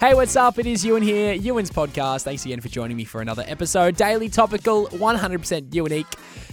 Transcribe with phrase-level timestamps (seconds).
[0.00, 0.58] Hey, what's up?
[0.58, 2.24] It is Ewan here, Ewan's podcast.
[2.24, 3.96] Thanks again for joining me for another episode.
[3.96, 6.06] Daily topical, 100% unique.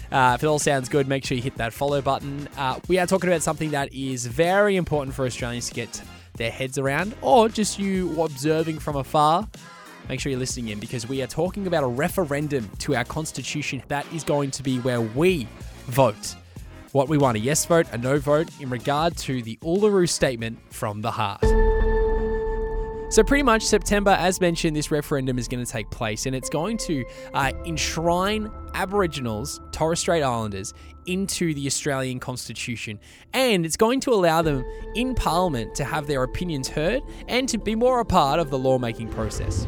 [0.10, 2.48] Uh, if it all sounds good, make sure you hit that follow button.
[2.58, 6.02] Uh, we are talking about something that is very important for Australians to get
[6.38, 9.48] their heads around, or just you observing from afar.
[10.08, 13.84] Make sure you're listening in because we are talking about a referendum to our constitution
[13.90, 15.48] that is going to be where we
[15.88, 16.36] vote
[16.94, 20.60] what we want a yes vote, a no vote in regard to the Uluru Statement
[20.74, 21.61] from the Heart.
[23.12, 26.50] So, pretty much September, as mentioned, this referendum is going to take place and it's
[26.50, 27.04] going to
[27.34, 30.74] uh, enshrine Aboriginals, Torres Strait Islanders,
[31.06, 33.02] into the Australian Constitution.
[33.34, 34.64] And it's going to allow them
[34.96, 38.58] in Parliament to have their opinions heard and to be more a part of the
[38.58, 39.68] lawmaking process.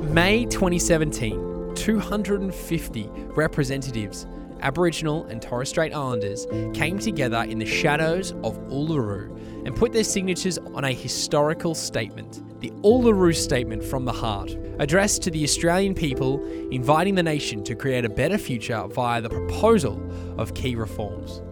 [0.00, 4.26] May 2017, 250 representatives
[4.62, 9.36] Aboriginal and Torres Strait Islanders came together in the shadows of Uluru
[9.66, 15.22] and put their signatures on a historical statement, the Uluru Statement from the Heart, addressed
[15.22, 20.00] to the Australian people, inviting the nation to create a better future via the proposal
[20.38, 21.42] of key reforms.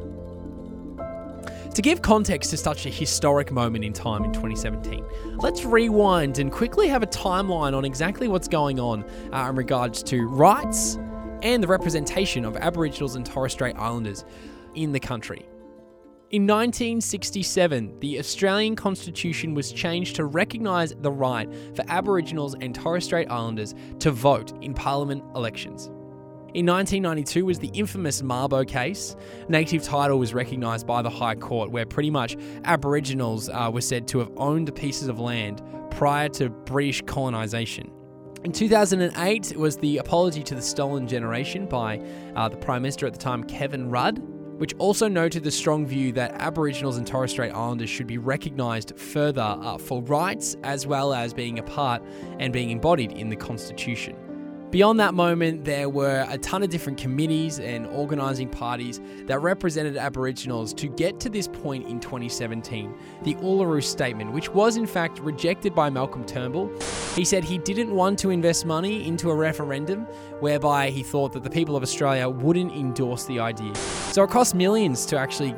[1.75, 5.05] To give context to such a historic moment in time in 2017,
[5.37, 10.03] let's rewind and quickly have a timeline on exactly what's going on uh, in regards
[10.05, 10.99] to rights
[11.43, 14.25] and the representation of Aboriginals and Torres Strait Islanders
[14.75, 15.47] in the country.
[16.31, 23.05] In 1967, the Australian Constitution was changed to recognise the right for Aboriginals and Torres
[23.05, 25.87] Strait Islanders to vote in Parliament elections.
[26.55, 29.17] In 1992 was the infamous Mabo case.
[29.49, 34.07] Native title was recognised by the High Court, where pretty much Aboriginals uh, were said
[34.09, 37.91] to have owned pieces of land prior to British colonisation.
[38.45, 42.01] In 2008 it was the apology to the stolen generation by
[42.37, 44.21] uh, the Prime Minister at the time, Kevin Rudd,
[44.59, 48.97] which also noted the strong view that Aboriginals and Torres Strait Islanders should be recognised
[48.97, 52.01] further uh, for rights as well as being a part
[52.39, 54.17] and being embodied in the Constitution.
[54.71, 59.97] Beyond that moment, there were a ton of different committees and organising parties that represented
[59.97, 62.95] Aboriginals to get to this point in 2017.
[63.23, 66.71] The Uluru Statement, which was in fact rejected by Malcolm Turnbull.
[67.15, 70.03] He said he didn't want to invest money into a referendum
[70.41, 73.75] whereby he thought that the people of Australia wouldn't endorse the idea.
[74.13, 75.55] So it cost millions to actually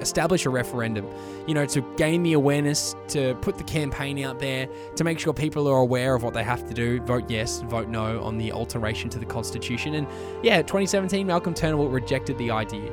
[0.00, 1.06] establish a referendum,
[1.46, 5.32] you know, to gain the awareness, to put the campaign out there, to make sure
[5.32, 8.52] people are aware of what they have to do vote yes, vote no on the
[8.52, 9.94] alteration to the Constitution.
[9.94, 10.06] And
[10.42, 12.90] yeah, 2017, Malcolm Turnbull rejected the idea.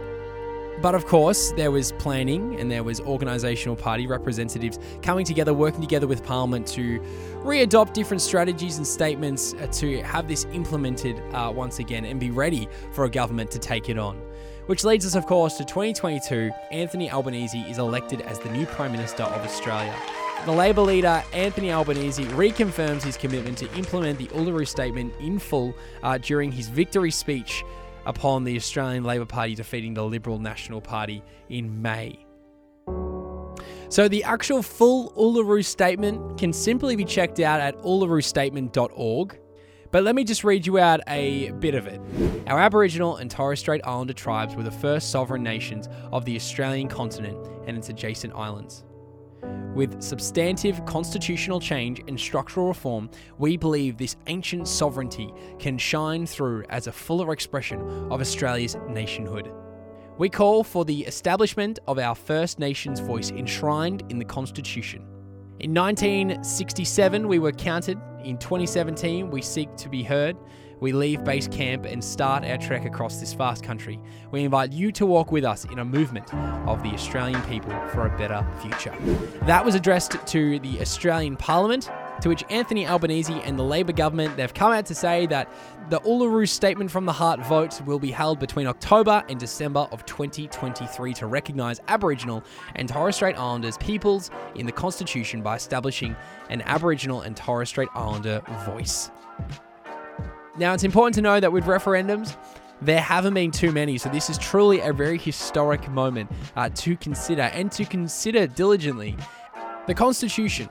[0.80, 5.82] But of course, there was planning and there was organisational party representatives coming together, working
[5.82, 7.02] together with Parliament to
[7.40, 12.30] re-adopt different strategies and statements uh, to have this implemented uh, once again and be
[12.30, 14.22] ready for a government to take it on.
[14.68, 16.52] Which leads us, of course, to 2022.
[16.72, 19.96] Anthony Albanese is elected as the new Prime Minister of Australia.
[20.46, 25.74] The Labor leader, Anthony Albanese, reconfirms his commitment to implement the Uluru Statement in full
[26.04, 27.64] uh, during his victory speech
[28.06, 32.26] upon the Australian Labor Party defeating the Liberal National Party in May.
[33.90, 39.40] So the actual full Uluru Statement can simply be checked out at ulurustatement.org.
[39.92, 42.02] But let me just read you out a bit of it.
[42.48, 46.90] Our Aboriginal and Torres Strait Islander tribes were the first sovereign nations of the Australian
[46.90, 47.38] continent
[47.68, 48.84] and its adjacent islands.
[49.74, 56.66] With substantive constitutional change and structural reform, we believe this ancient sovereignty can shine through
[56.70, 57.80] as a fuller expression
[58.12, 59.52] of Australia's nationhood.
[60.18, 65.02] We call for the establishment of our First Nations voice enshrined in the Constitution.
[65.60, 68.00] In 1967, we were counted.
[68.28, 70.36] In 2017, we seek to be heard.
[70.82, 74.02] We leave base camp and start our trek across this vast country.
[74.32, 78.06] We invite you to walk with us in a movement of the Australian people for
[78.06, 78.94] a better future.
[79.44, 81.90] That was addressed to the Australian Parliament
[82.22, 85.52] to which Anthony Albanese and the Labor government they've come out to say that
[85.90, 90.06] the Uluru Statement from the Heart vote will be held between October and December of
[90.06, 92.44] 2023 to recognise Aboriginal
[92.76, 96.16] and Torres Strait Islanders peoples in the Constitution by establishing
[96.50, 99.12] an Aboriginal and Torres Strait Islander voice.
[100.58, 102.36] Now, it's important to know that with referendums,
[102.82, 106.98] there haven't been too many, so this is truly a very historic moment uh, to
[106.98, 109.16] consider and to consider diligently.
[109.88, 110.70] The Constitution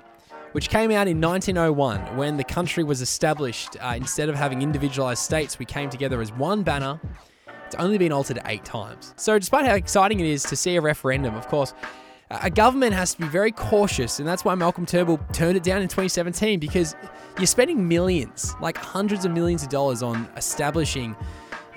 [0.56, 3.76] which came out in 1901 when the country was established.
[3.78, 6.98] Uh, instead of having individualized states, we came together as one banner.
[7.66, 9.12] It's only been altered eight times.
[9.18, 11.74] So, despite how exciting it is to see a referendum, of course,
[12.30, 15.82] a government has to be very cautious, and that's why Malcolm Turnbull turned it down
[15.82, 16.96] in 2017 because
[17.36, 21.14] you're spending millions, like hundreds of millions of dollars, on establishing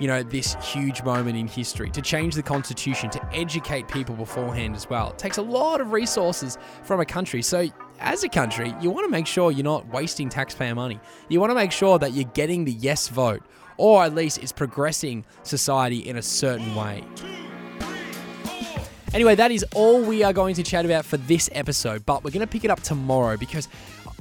[0.00, 4.74] you know, this huge moment in history, to change the constitution, to educate people beforehand
[4.74, 5.10] as well.
[5.10, 7.42] It takes a lot of resources from a country.
[7.42, 7.68] So,
[8.00, 10.98] as a country, you want to make sure you're not wasting taxpayer money.
[11.28, 13.42] You want to make sure that you're getting the yes vote,
[13.76, 17.04] or at least it's progressing society in a certain way.
[19.12, 22.30] Anyway, that is all we are going to chat about for this episode, but we're
[22.30, 23.68] going to pick it up tomorrow because,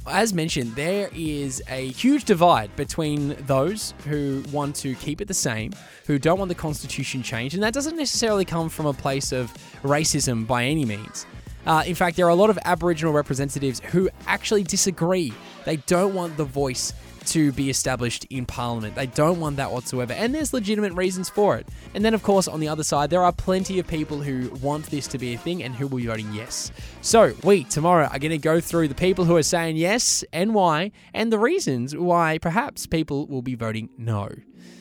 [0.08, 5.34] as mentioned, there is a huge divide between those who want to keep it the
[5.34, 5.74] same,
[6.08, 9.54] who don't want the Constitution changed, and that doesn't necessarily come from a place of
[9.84, 11.26] racism by any means.
[11.66, 15.34] Uh, in fact, there are a lot of Aboriginal representatives who actually disagree.
[15.66, 16.94] They don't want the voice
[17.30, 18.96] to be established in Parliament.
[18.96, 21.68] They don't want that whatsoever, and there's legitimate reasons for it.
[21.94, 24.86] And then, of course, on the other side, there are plenty of people who want
[24.88, 26.72] this to be a thing and who will be voting yes.
[27.02, 30.54] So, we tomorrow are going to go through the people who are saying yes and
[30.54, 34.30] why, and the reasons why perhaps people will be voting no.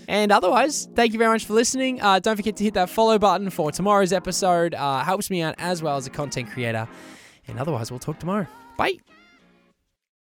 [0.09, 2.01] And otherwise, thank you very much for listening.
[2.01, 4.75] Uh, don't forget to hit that follow button for tomorrow's episode.
[4.75, 6.89] Uh, helps me out as well as a content creator.
[7.47, 8.47] And otherwise, we'll talk tomorrow.
[8.79, 8.99] Bye.